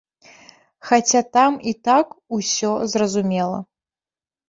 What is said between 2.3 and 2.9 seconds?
усё